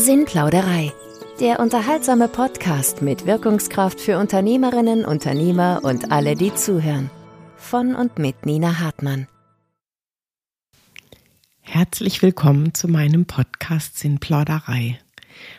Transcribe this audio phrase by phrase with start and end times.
[0.00, 0.94] Sinnplauderei.
[1.40, 7.10] Der unterhaltsame Podcast mit Wirkungskraft für Unternehmerinnen, Unternehmer und alle, die zuhören.
[7.56, 9.28] Von und mit Nina Hartmann.
[11.60, 14.98] Herzlich willkommen zu meinem Podcast Sinnplauderei.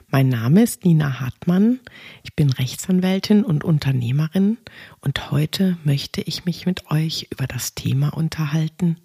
[0.08, 1.80] Mein Name ist Nina Hartmann.
[2.24, 4.58] Ich bin Rechtsanwältin und Unternehmerin
[5.02, 8.98] und heute möchte ich mich mit euch über das Thema unterhalten,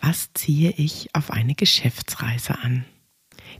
[0.00, 2.84] was ziehe ich auf eine Geschäftsreise an?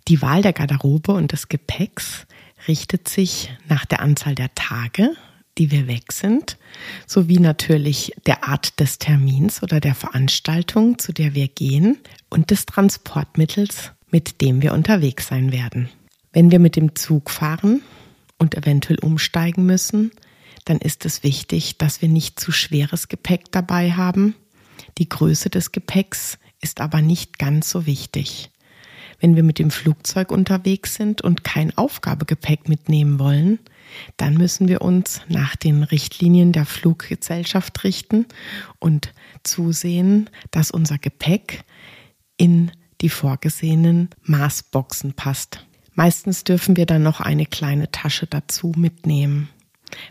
[0.09, 2.27] Die Wahl der Garderobe und des Gepäcks
[2.69, 5.17] richtet sich nach der Anzahl der Tage,
[5.59, 6.57] die wir weg sind,
[7.07, 11.99] sowie natürlich der Art des Termins oder der Veranstaltung, zu der wir gehen,
[12.29, 15.89] und des Transportmittels, mit dem wir unterwegs sein werden.
[16.33, 17.83] Wenn wir mit dem Zug fahren
[18.39, 20.13] und eventuell umsteigen müssen,
[20.65, 24.35] dann ist es wichtig, dass wir nicht zu schweres Gepäck dabei haben.
[24.99, 28.51] Die Größe des Gepäcks ist aber nicht ganz so wichtig.
[29.21, 33.59] Wenn wir mit dem Flugzeug unterwegs sind und kein Aufgabegepäck mitnehmen wollen,
[34.17, 38.27] dann müssen wir uns nach den Richtlinien der Fluggesellschaft richten
[38.79, 39.13] und
[39.43, 41.65] zusehen, dass unser Gepäck
[42.37, 45.67] in die vorgesehenen Maßboxen passt.
[45.95, 49.49] Meistens dürfen wir dann noch eine kleine Tasche dazu mitnehmen.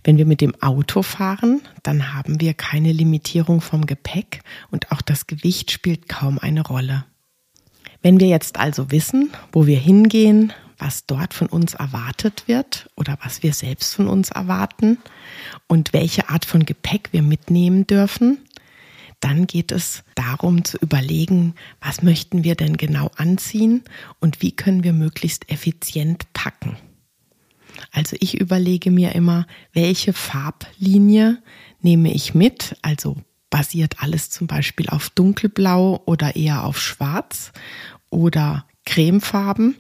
[0.04, 5.02] Wenn wir mit dem Auto fahren, dann haben wir keine Limitierung vom Gepäck und auch
[5.02, 7.06] das Gewicht spielt kaum eine Rolle.
[8.02, 13.18] Wenn wir jetzt also wissen, wo wir hingehen, was dort von uns erwartet wird oder
[13.22, 14.98] was wir selbst von uns erwarten
[15.68, 18.40] und welche Art von Gepäck wir mitnehmen dürfen,
[19.20, 23.84] dann geht es darum zu überlegen, was möchten wir denn genau anziehen
[24.22, 26.78] und wie können wir möglichst effizient packen.
[27.92, 31.42] Also ich überlege mir immer, welche Farblinie
[31.82, 33.18] nehme ich mit, also
[33.50, 37.52] basiert alles zum Beispiel auf dunkelblau oder eher auf schwarz
[38.10, 39.76] oder cremefarben.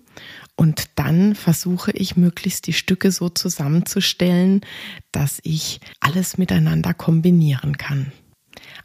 [0.55, 4.61] Und dann versuche ich möglichst die Stücke so zusammenzustellen,
[5.11, 8.11] dass ich alles miteinander kombinieren kann.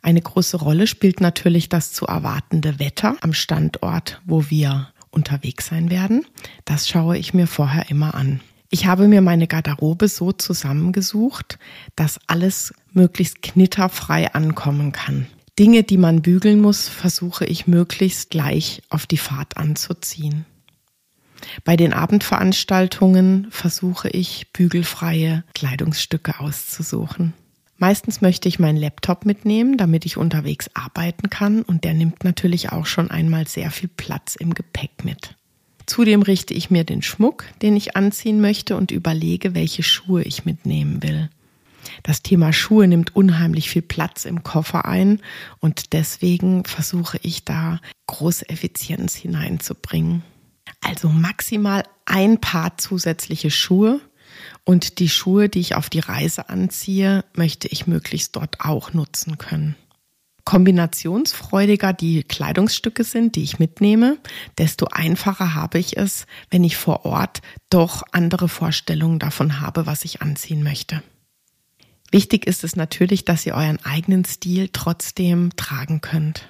[0.00, 5.90] Eine große Rolle spielt natürlich das zu erwartende Wetter am Standort, wo wir unterwegs sein
[5.90, 6.26] werden.
[6.64, 8.40] Das schaue ich mir vorher immer an.
[8.74, 11.60] Ich habe mir meine Garderobe so zusammengesucht,
[11.94, 15.28] dass alles möglichst knitterfrei ankommen kann.
[15.56, 20.44] Dinge, die man bügeln muss, versuche ich möglichst gleich auf die Fahrt anzuziehen.
[21.62, 27.32] Bei den Abendveranstaltungen versuche ich bügelfreie Kleidungsstücke auszusuchen.
[27.76, 32.72] Meistens möchte ich meinen Laptop mitnehmen, damit ich unterwegs arbeiten kann und der nimmt natürlich
[32.72, 35.36] auch schon einmal sehr viel Platz im Gepäck mit.
[35.86, 40.44] Zudem richte ich mir den Schmuck, den ich anziehen möchte und überlege, welche Schuhe ich
[40.44, 41.28] mitnehmen will.
[42.02, 45.20] Das Thema Schuhe nimmt unheimlich viel Platz im Koffer ein
[45.60, 50.22] und deswegen versuche ich da große Effizienz hineinzubringen.
[50.80, 54.00] Also maximal ein Paar zusätzliche Schuhe
[54.64, 59.36] und die Schuhe, die ich auf die Reise anziehe, möchte ich möglichst dort auch nutzen
[59.38, 59.76] können
[60.44, 64.18] kombinationsfreudiger die Kleidungsstücke sind, die ich mitnehme,
[64.58, 67.40] desto einfacher habe ich es, wenn ich vor Ort
[67.70, 71.02] doch andere Vorstellungen davon habe, was ich anziehen möchte.
[72.10, 76.48] Wichtig ist es natürlich, dass ihr euren eigenen Stil trotzdem tragen könnt.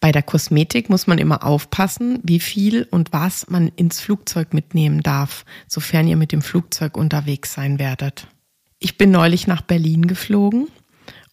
[0.00, 5.02] Bei der Kosmetik muss man immer aufpassen, wie viel und was man ins Flugzeug mitnehmen
[5.02, 8.26] darf, sofern ihr mit dem Flugzeug unterwegs sein werdet.
[8.80, 10.68] Ich bin neulich nach Berlin geflogen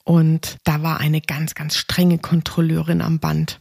[0.03, 3.59] und da war eine ganz, ganz strenge Kontrolleurin am Band.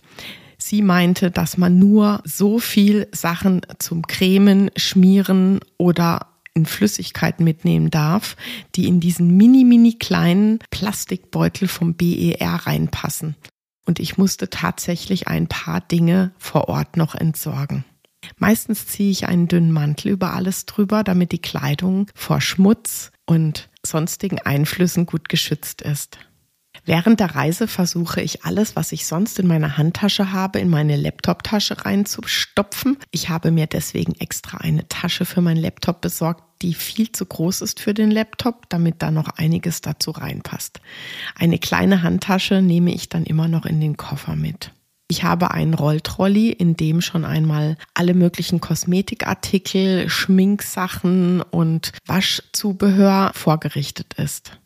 [0.58, 7.90] Sie meinte, dass man nur so viel Sachen zum Cremen, Schmieren oder in Flüssigkeiten mitnehmen
[7.90, 8.36] darf,
[8.74, 13.36] die in diesen mini, mini kleinen Plastikbeutel vom BER reinpassen.
[13.86, 17.84] Und ich musste tatsächlich ein paar Dinge vor Ort noch entsorgen.
[18.36, 23.68] Meistens ziehe ich einen dünnen Mantel über alles drüber, damit die Kleidung vor Schmutz und
[23.84, 26.18] sonstigen Einflüssen gut geschützt ist.
[26.84, 30.96] Während der Reise versuche ich alles, was ich sonst in meiner Handtasche habe, in meine
[30.96, 32.98] Laptoptasche reinzustopfen.
[33.12, 37.60] Ich habe mir deswegen extra eine Tasche für meinen Laptop besorgt, die viel zu groß
[37.60, 40.80] ist für den Laptop, damit da noch einiges dazu reinpasst.
[41.36, 44.72] Eine kleine Handtasche nehme ich dann immer noch in den Koffer mit.
[45.08, 54.14] Ich habe einen Rolltrolley, in dem schon einmal alle möglichen Kosmetikartikel, Schminksachen und Waschzubehör vorgerichtet
[54.14, 54.58] ist.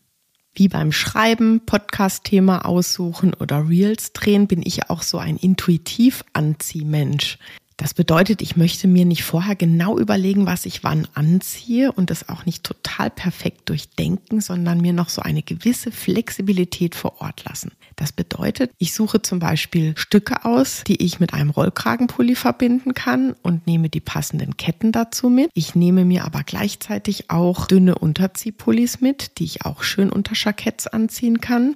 [0.57, 7.37] Wie beim Schreiben, Podcast-Thema aussuchen oder Reels drehen, bin ich auch so ein intuitiv Anziehmensch.
[7.77, 12.27] Das bedeutet, ich möchte mir nicht vorher genau überlegen, was ich wann anziehe und das
[12.27, 17.71] auch nicht total perfekt durchdenken, sondern mir noch so eine gewisse Flexibilität vor Ort lassen.
[17.97, 23.35] Das bedeutet, ich suche zum Beispiel Stücke aus, die ich mit einem Rollkragenpulli verbinden kann
[23.41, 25.49] und nehme die passenden Ketten dazu mit.
[25.55, 30.85] Ich nehme mir aber gleichzeitig auch dünne Unterziehpullis mit, die ich auch schön unter Jacketts
[30.85, 31.75] anziehen kann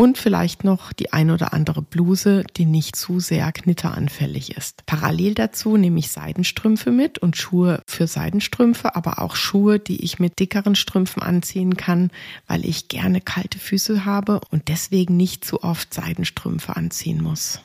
[0.00, 4.86] und vielleicht noch die ein oder andere Bluse, die nicht zu sehr knitteranfällig ist.
[4.86, 10.18] Parallel dazu nehme ich Seidenstrümpfe mit und Schuhe für Seidenstrümpfe, aber auch Schuhe, die ich
[10.18, 12.10] mit dickeren Strümpfen anziehen kann,
[12.46, 17.60] weil ich gerne kalte Füße habe und deswegen nicht zu oft Seidenstrümpfe anziehen muss.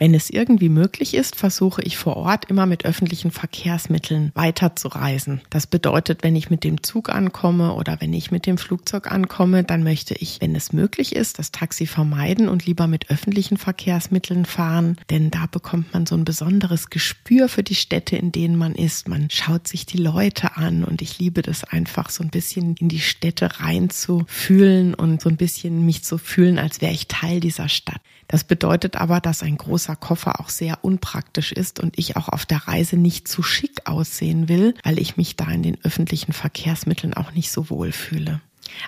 [0.00, 5.42] Wenn es irgendwie möglich ist, versuche ich vor Ort immer mit öffentlichen Verkehrsmitteln weiterzureisen.
[5.50, 9.62] Das bedeutet, wenn ich mit dem Zug ankomme oder wenn ich mit dem Flugzeug ankomme,
[9.62, 14.46] dann möchte ich, wenn es möglich ist, das Taxi vermeiden und lieber mit öffentlichen Verkehrsmitteln
[14.46, 18.74] fahren, denn da bekommt man so ein besonderes Gespür für die Städte, in denen man
[18.74, 19.06] ist.
[19.06, 22.88] Man schaut sich die Leute an und ich liebe das einfach so ein bisschen in
[22.88, 27.68] die Städte reinzufühlen und so ein bisschen mich zu fühlen, als wäre ich Teil dieser
[27.68, 28.00] Stadt.
[28.30, 32.46] Das bedeutet aber, dass ein großer Koffer auch sehr unpraktisch ist und ich auch auf
[32.46, 37.14] der Reise nicht zu schick aussehen will, weil ich mich da in den öffentlichen Verkehrsmitteln
[37.14, 38.40] auch nicht so wohl fühle.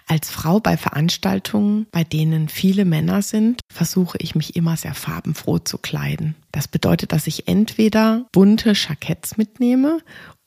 [0.07, 5.59] Als Frau bei Veranstaltungen, bei denen viele Männer sind, versuche ich mich immer sehr farbenfroh
[5.59, 6.35] zu kleiden.
[6.53, 9.99] Das bedeutet, dass ich entweder bunte Jacketts mitnehme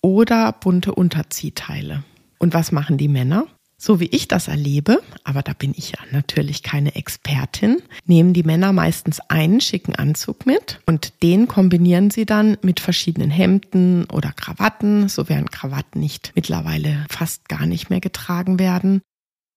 [0.01, 2.03] oder bunte Unterziehteile.
[2.37, 3.47] Und was machen die Männer?
[3.77, 8.43] So wie ich das erlebe, aber da bin ich ja natürlich keine Expertin, nehmen die
[8.43, 14.31] Männer meistens einen schicken Anzug mit und den kombinieren sie dann mit verschiedenen Hemden oder
[14.31, 19.01] Krawatten, so während Krawatten nicht mittlerweile fast gar nicht mehr getragen werden.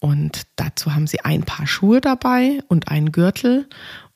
[0.01, 3.69] Und dazu haben sie ein paar Schuhe dabei und einen Gürtel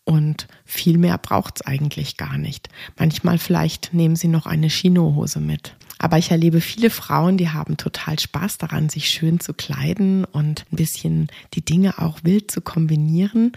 [0.04, 2.68] und viel mehr braucht es eigentlich gar nicht.
[2.98, 5.76] Manchmal vielleicht nehmen sie noch eine Chinohose mit.
[6.02, 10.64] Aber ich erlebe viele Frauen, die haben total Spaß daran, sich schön zu kleiden und
[10.72, 13.52] ein bisschen die Dinge auch wild zu kombinieren.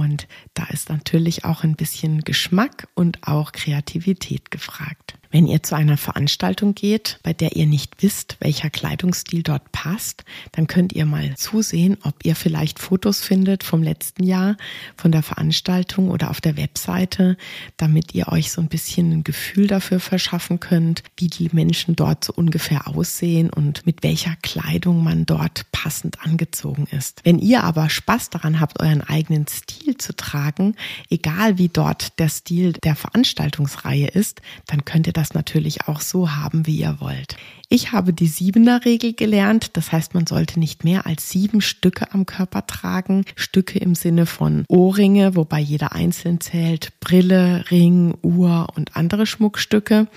[0.00, 5.20] Und da ist natürlich auch ein bisschen Geschmack und auch Kreativität gefragt.
[5.32, 10.24] Wenn ihr zu einer Veranstaltung geht, bei der ihr nicht wisst, welcher Kleidungsstil dort passt,
[10.50, 14.56] dann könnt ihr mal zusehen, ob ihr vielleicht Fotos findet vom letzten Jahr
[14.96, 17.36] von der Veranstaltung oder auf der Webseite,
[17.76, 22.24] damit ihr euch so ein bisschen ein Gefühl dafür verschaffen könnt, wie die Menschen dort
[22.24, 27.20] so ungefähr aussehen und mit welcher Kleidung man dort passend angezogen ist.
[27.22, 30.76] Wenn ihr aber Spaß daran habt, euren eigenen Stil zu tragen,
[31.08, 36.32] egal wie dort der Stil der Veranstaltungsreihe ist, dann könnt ihr das natürlich auch so
[36.32, 37.36] haben, wie ihr wollt.
[37.72, 39.76] Ich habe die Siebener Regel gelernt.
[39.76, 43.24] Das heißt, man sollte nicht mehr als sieben Stücke am Körper tragen.
[43.36, 50.08] Stücke im Sinne von Ohrringe, wobei jeder einzeln zählt, Brille, Ring, Uhr und andere Schmuckstücke.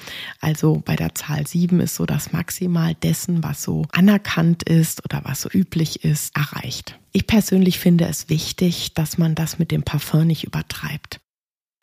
[0.41, 5.21] Also bei der Zahl sieben ist so das Maximal dessen, was so anerkannt ist oder
[5.23, 6.97] was so üblich ist, erreicht.
[7.11, 11.19] Ich persönlich finde es wichtig, dass man das mit dem Parfum nicht übertreibt.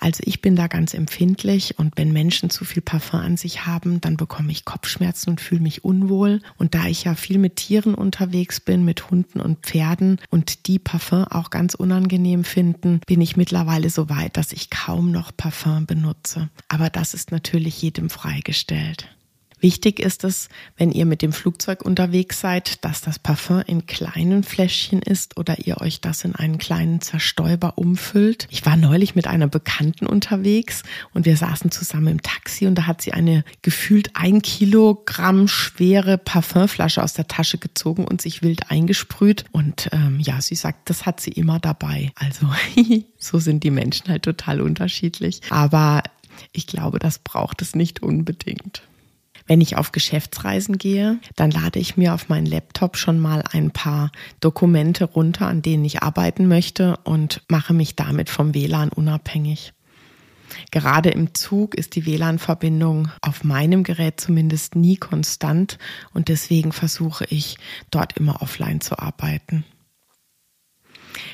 [0.00, 4.00] Also ich bin da ganz empfindlich und wenn Menschen zu viel Parfum an sich haben,
[4.00, 6.41] dann bekomme ich Kopfschmerzen und fühle mich unwohl.
[6.56, 10.79] Und da ich ja viel mit Tieren unterwegs bin, mit Hunden und Pferden und die
[10.79, 15.85] Parfum auch ganz unangenehm finden, bin ich mittlerweile so weit, dass ich kaum noch Parfum
[15.85, 16.49] benutze.
[16.69, 19.08] Aber das ist natürlich jedem freigestellt.
[19.61, 24.43] Wichtig ist es, wenn ihr mit dem Flugzeug unterwegs seid, dass das Parfum in kleinen
[24.43, 28.49] Fläschchen ist oder ihr euch das in einen kleinen Zerstäuber umfüllt.
[28.50, 32.87] Ich war neulich mit einer Bekannten unterwegs und wir saßen zusammen im Taxi und da
[32.87, 38.71] hat sie eine gefühlt ein Kilogramm schwere Parfumflasche aus der Tasche gezogen und sich wild
[38.71, 39.45] eingesprüht.
[39.52, 42.12] Und ähm, ja, sie sagt, das hat sie immer dabei.
[42.14, 42.47] Also
[43.19, 45.40] so sind die Menschen halt total unterschiedlich.
[45.50, 46.02] Aber
[46.52, 48.83] ich glaube, das braucht es nicht unbedingt.
[49.50, 53.73] Wenn ich auf Geschäftsreisen gehe, dann lade ich mir auf meinen Laptop schon mal ein
[53.73, 59.73] paar Dokumente runter, an denen ich arbeiten möchte und mache mich damit vom WLAN unabhängig.
[60.71, 65.78] Gerade im Zug ist die WLAN-Verbindung auf meinem Gerät zumindest nie konstant
[66.14, 67.57] und deswegen versuche ich
[67.90, 69.64] dort immer offline zu arbeiten.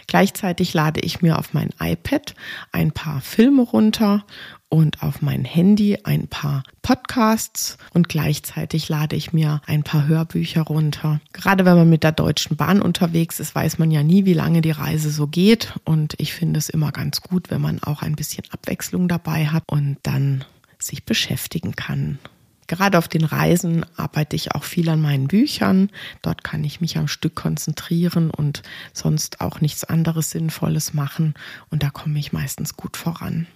[0.06, 2.34] Gleichzeitig lade ich mir auf mein iPad
[2.72, 4.25] ein paar Filme runter
[4.68, 10.62] und auf mein Handy ein paar Podcasts und gleichzeitig lade ich mir ein paar Hörbücher
[10.62, 11.20] runter.
[11.32, 14.62] Gerade wenn man mit der Deutschen Bahn unterwegs ist, weiß man ja nie, wie lange
[14.62, 18.16] die Reise so geht und ich finde es immer ganz gut, wenn man auch ein
[18.16, 20.44] bisschen Abwechslung dabei hat und dann
[20.78, 22.18] sich beschäftigen kann.
[22.66, 25.90] Gerade auf den Reisen arbeite ich auch viel an meinen Büchern.
[26.23, 31.35] Dort kann ich mich am Stück konzentrieren und sonst auch nichts anderes Sinnvolles machen.
[31.70, 33.46] Und da komme ich meistens gut voran.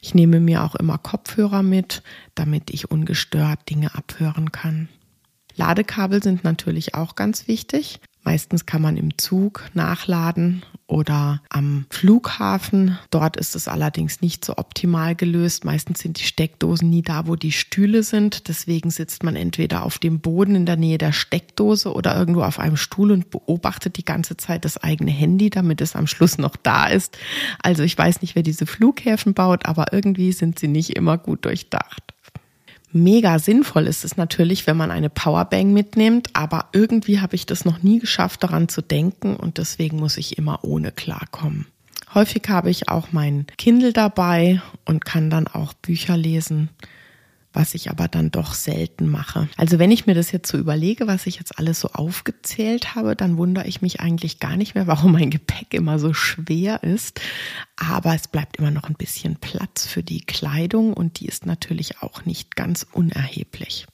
[0.00, 2.02] Ich nehme mir auch immer Kopfhörer mit,
[2.34, 4.88] damit ich ungestört Dinge abhören kann.
[5.56, 8.00] Ladekabel sind natürlich auch ganz wichtig.
[8.28, 12.98] Meistens kann man im Zug nachladen oder am Flughafen.
[13.08, 15.64] Dort ist es allerdings nicht so optimal gelöst.
[15.64, 18.48] Meistens sind die Steckdosen nie da, wo die Stühle sind.
[18.48, 22.58] Deswegen sitzt man entweder auf dem Boden in der Nähe der Steckdose oder irgendwo auf
[22.58, 26.56] einem Stuhl und beobachtet die ganze Zeit das eigene Handy, damit es am Schluss noch
[26.56, 27.16] da ist.
[27.62, 31.46] Also ich weiß nicht, wer diese Flughäfen baut, aber irgendwie sind sie nicht immer gut
[31.46, 32.02] durchdacht.
[32.92, 37.64] Mega sinnvoll ist es natürlich, wenn man eine Powerbank mitnimmt, aber irgendwie habe ich das
[37.64, 41.66] noch nie geschafft, daran zu denken und deswegen muss ich immer ohne klarkommen.
[42.14, 46.70] Häufig habe ich auch mein Kindle dabei und kann dann auch Bücher lesen
[47.58, 49.48] was ich aber dann doch selten mache.
[49.56, 53.16] Also wenn ich mir das jetzt so überlege, was ich jetzt alles so aufgezählt habe,
[53.16, 57.20] dann wundere ich mich eigentlich gar nicht mehr, warum mein Gepäck immer so schwer ist.
[57.76, 62.00] Aber es bleibt immer noch ein bisschen Platz für die Kleidung und die ist natürlich
[62.00, 63.86] auch nicht ganz unerheblich.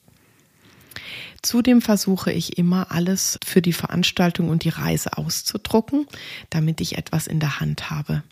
[1.40, 6.06] Zudem versuche ich immer alles für die Veranstaltung und die Reise auszudrucken,
[6.50, 8.22] damit ich etwas in der Hand habe.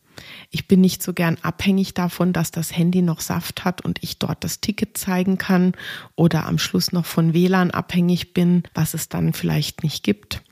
[0.50, 4.19] Ich bin nicht so gern abhängig davon, dass das Handy noch Saft hat und ich
[4.19, 5.73] dort das Ticket zeigen kann
[6.14, 10.42] oder am Schluss noch von WLAN abhängig bin, was es dann vielleicht nicht gibt.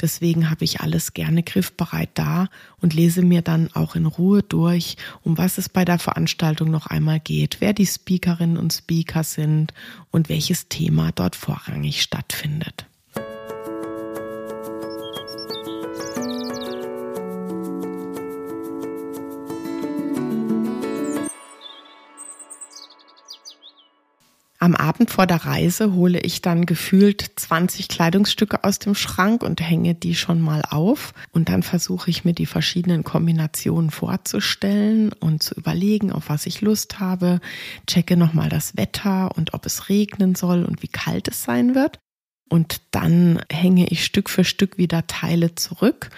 [0.00, 2.48] Deswegen habe ich alles gerne griffbereit da
[2.80, 6.86] und lese mir dann auch in Ruhe durch, um was es bei der Veranstaltung noch
[6.86, 9.74] einmal geht, wer die Speakerinnen und Speaker sind
[10.10, 12.87] und welches Thema dort vorrangig stattfindet.
[24.60, 29.60] Am Abend vor der Reise hole ich dann gefühlt 20 Kleidungsstücke aus dem Schrank und
[29.60, 31.14] hänge die schon mal auf.
[31.30, 36.60] Und dann versuche ich mir die verschiedenen Kombinationen vorzustellen und zu überlegen, auf was ich
[36.60, 37.38] Lust habe.
[37.86, 42.00] Checke nochmal das Wetter und ob es regnen soll und wie kalt es sein wird.
[42.48, 46.10] Und dann hänge ich Stück für Stück wieder Teile zurück,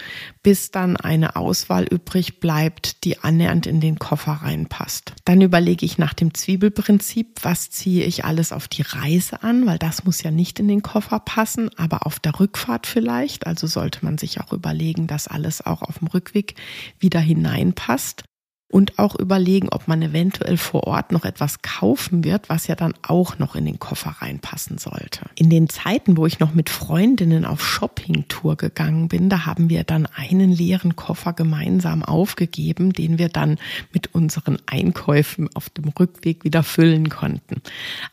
[0.42, 5.14] bis dann eine Auswahl übrig bleibt, die annähernd in den Koffer reinpasst.
[5.25, 9.78] Dann überlege ich nach dem Zwiebelprinzip, was ziehe ich alles auf die Reise an, weil
[9.78, 13.46] das muss ja nicht in den Koffer passen, aber auf der Rückfahrt vielleicht.
[13.46, 16.54] Also sollte man sich auch überlegen, dass alles auch auf dem Rückweg
[16.99, 18.25] wieder hineinpasst
[18.70, 22.94] und auch überlegen, ob man eventuell vor Ort noch etwas kaufen wird, was ja dann
[23.02, 25.28] auch noch in den Koffer reinpassen sollte.
[25.34, 29.82] In den Zeiten, wo ich noch mit Freundinnen auf Shoppingtour gegangen bin, da haben wir
[29.82, 33.58] dann einen leeren Koffer gemeinsam aufgegeben, den wir dann
[33.92, 37.62] mit unseren Einkäufen auf dem Rückweg wieder füllen konnten.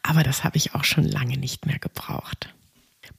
[0.02, 2.50] Aber das habe ich auch schon lange nicht mehr gebraucht.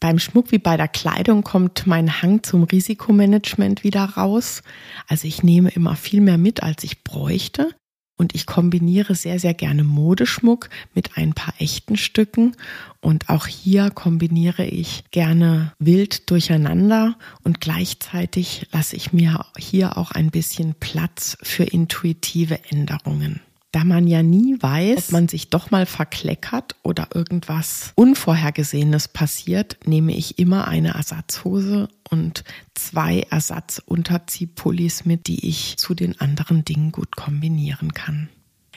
[0.01, 4.63] Beim Schmuck wie bei der Kleidung kommt mein Hang zum Risikomanagement wieder raus.
[5.09, 7.75] Also ich nehme immer viel mehr mit, als ich bräuchte.
[8.17, 12.57] Und ich kombiniere sehr, sehr gerne Modeschmuck mit ein paar echten Stücken.
[13.01, 20.11] Und auch hier kombiniere ich gerne wild durcheinander und gleichzeitig lasse ich mir hier auch
[20.11, 23.41] ein bisschen Platz für intuitive Änderungen
[23.73, 29.77] da man ja nie weiß, ob man sich doch mal verkleckert oder irgendwas Unvorhergesehenes passiert,
[29.85, 32.45] nehme ich immer eine Ersatzhose und
[32.75, 38.31] zwei Ersatzunterziehpullis mit, die ich zu den anderen Dingen gut kombinieren kann.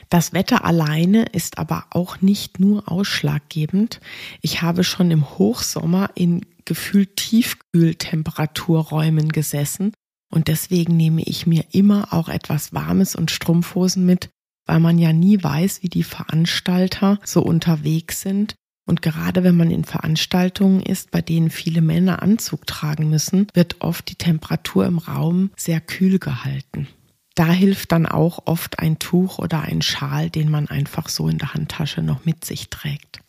[0.09, 4.01] Das Wetter alleine ist aber auch nicht nur ausschlaggebend.
[4.41, 9.93] Ich habe schon im Hochsommer in gefühlt Tiefkühltemperaturräumen gesessen
[10.29, 14.29] und deswegen nehme ich mir immer auch etwas Warmes und Strumpfhosen mit,
[14.65, 18.55] weil man ja nie weiß, wie die Veranstalter so unterwegs sind.
[18.85, 23.81] Und gerade wenn man in Veranstaltungen ist, bei denen viele Männer Anzug tragen müssen, wird
[23.81, 26.87] oft die Temperatur im Raum sehr kühl gehalten.
[27.35, 31.37] Da hilft dann auch oft ein Tuch oder ein Schal, den man einfach so in
[31.37, 33.21] der Handtasche noch mit sich trägt.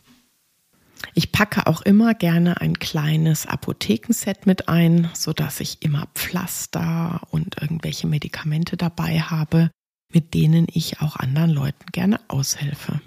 [1.14, 7.20] Ich packe auch immer gerne ein kleines Apothekenset mit ein, so dass ich immer Pflaster
[7.30, 9.70] und irgendwelche Medikamente dabei habe,
[10.12, 13.00] mit denen ich auch anderen Leuten gerne aushelfe.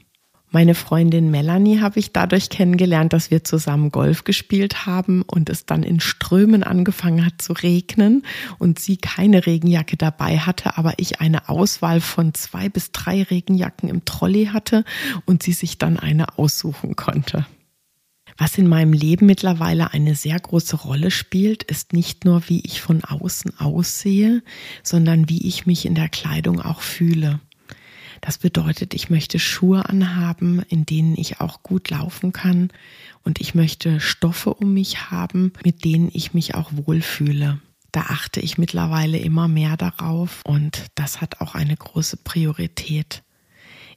[0.56, 5.66] Meine Freundin Melanie habe ich dadurch kennengelernt, dass wir zusammen Golf gespielt haben und es
[5.66, 8.24] dann in Strömen angefangen hat zu regnen
[8.58, 13.90] und sie keine Regenjacke dabei hatte, aber ich eine Auswahl von zwei bis drei Regenjacken
[13.90, 14.86] im Trolley hatte
[15.26, 17.46] und sie sich dann eine aussuchen konnte.
[18.38, 22.82] Was in meinem Leben mittlerweile eine sehr große Rolle spielt, ist nicht nur, wie ich
[22.82, 24.44] von außen aussehe,
[24.84, 27.40] sondern wie ich mich in der Kleidung auch fühle.
[28.20, 32.70] Das bedeutet, ich möchte Schuhe anhaben, in denen ich auch gut laufen kann
[33.24, 37.60] und ich möchte Stoffe um mich haben, mit denen ich mich auch wohlfühle.
[37.92, 43.24] Da achte ich mittlerweile immer mehr darauf und das hat auch eine große Priorität.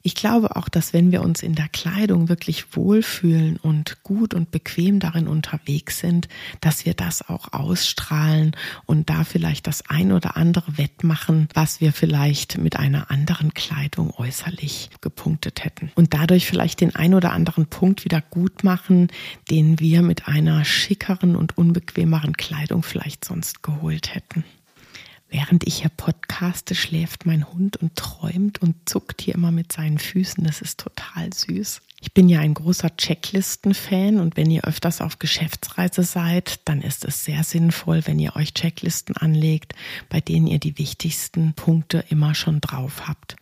[0.01, 4.51] Ich glaube auch, dass wenn wir uns in der Kleidung wirklich wohlfühlen und gut und
[4.51, 6.27] bequem darin unterwegs sind,
[6.61, 11.91] dass wir das auch ausstrahlen und da vielleicht das ein oder andere wettmachen, was wir
[11.91, 15.91] vielleicht mit einer anderen Kleidung äußerlich gepunktet hätten.
[15.95, 19.09] Und dadurch vielleicht den ein oder anderen Punkt wieder gut machen,
[19.49, 24.43] den wir mit einer schickeren und unbequemeren Kleidung vielleicht sonst geholt hätten.
[25.31, 29.99] Während ich hier podcaste, schläft mein Hund und träumt und zuckt hier immer mit seinen
[29.99, 30.43] Füßen.
[30.43, 31.81] Das ist total süß.
[32.01, 37.05] Ich bin ja ein großer Checklisten-Fan und wenn ihr öfters auf Geschäftsreise seid, dann ist
[37.05, 39.75] es sehr sinnvoll, wenn ihr euch Checklisten anlegt,
[40.07, 43.35] bei denen ihr die wichtigsten Punkte immer schon drauf habt.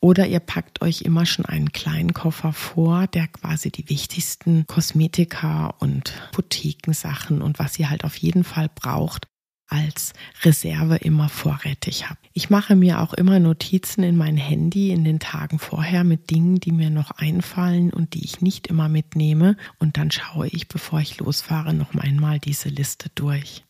[0.00, 5.68] Oder ihr packt euch immer schon einen kleinen Koffer vor, der quasi die wichtigsten Kosmetika
[5.78, 9.28] und Boutiquensachen und was ihr halt auf jeden Fall braucht,
[9.68, 12.18] als Reserve immer vorrätig habe.
[12.32, 16.60] Ich mache mir auch immer Notizen in mein Handy in den Tagen vorher mit Dingen,
[16.60, 19.56] die mir noch einfallen und die ich nicht immer mitnehme.
[19.78, 23.64] Und dann schaue ich, bevor ich losfahre, noch einmal diese Liste durch.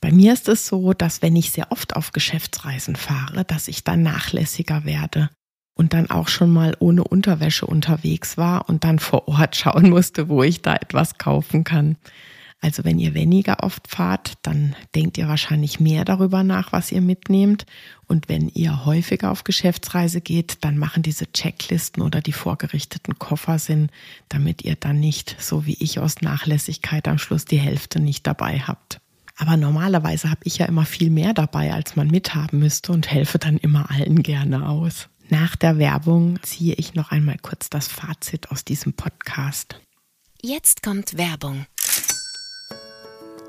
[0.00, 3.84] Bei mir ist es so, dass wenn ich sehr oft auf Geschäftsreisen fahre, dass ich
[3.84, 5.30] dann nachlässiger werde
[5.74, 10.28] und dann auch schon mal ohne Unterwäsche unterwegs war und dann vor Ort schauen musste,
[10.28, 11.96] wo ich da etwas kaufen kann.
[12.64, 17.02] Also wenn ihr weniger oft fahrt, dann denkt ihr wahrscheinlich mehr darüber nach, was ihr
[17.02, 17.66] mitnehmt.
[18.06, 23.58] Und wenn ihr häufiger auf Geschäftsreise geht, dann machen diese Checklisten oder die vorgerichteten Koffer
[23.58, 23.90] Sinn,
[24.30, 28.60] damit ihr dann nicht, so wie ich aus Nachlässigkeit am Schluss die Hälfte nicht dabei
[28.60, 28.98] habt.
[29.36, 33.38] Aber normalerweise habe ich ja immer viel mehr dabei, als man mithaben müsste und helfe
[33.38, 35.10] dann immer allen gerne aus.
[35.28, 39.78] Nach der Werbung ziehe ich noch einmal kurz das Fazit aus diesem Podcast.
[40.40, 41.66] Jetzt kommt Werbung.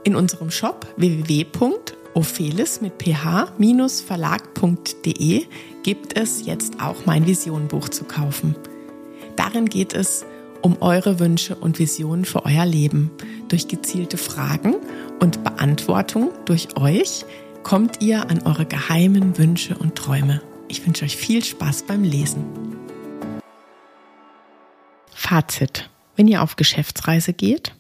[0.06, 5.46] In unserem Shop www.ophelis mit ph-verlag.de
[5.82, 8.56] gibt es jetzt auch mein Visionenbuch zu kaufen.
[9.36, 10.24] Darin geht es
[10.62, 13.10] um eure Wünsche und Visionen für euer Leben.
[13.48, 14.76] Durch gezielte Fragen
[15.20, 17.26] und Beantwortung durch euch
[17.64, 20.44] kommt ihr an eure geheimen Wünsche und Träume.
[20.68, 22.46] Ich wünsche euch viel Spaß beim Lesen.
[25.12, 25.90] Fazit.
[26.16, 27.74] Wenn ihr auf Geschäftsreise geht,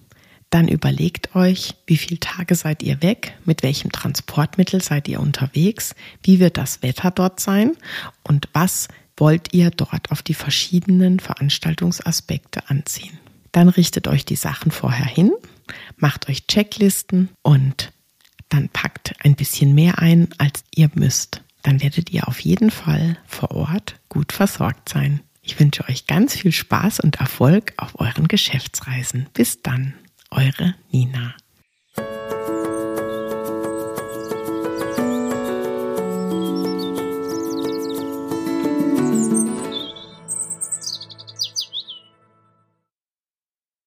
[0.55, 5.95] dann überlegt euch, wie viele Tage seid ihr weg, mit welchem Transportmittel seid ihr unterwegs,
[6.23, 7.75] wie wird das Wetter dort sein
[8.23, 8.87] und was
[9.17, 13.19] wollt ihr dort auf die verschiedenen Veranstaltungsaspekte anziehen.
[13.51, 15.33] Dann richtet euch die Sachen vorher hin,
[15.97, 17.91] macht euch Checklisten und
[18.47, 21.41] dann packt ein bisschen mehr ein, als ihr müsst.
[21.63, 25.19] Dann werdet ihr auf jeden Fall vor Ort gut versorgt sein.
[25.41, 29.27] Ich wünsche euch ganz viel Spaß und Erfolg auf euren Geschäftsreisen.
[29.33, 29.95] Bis dann.
[30.35, 31.35] Eure Nina.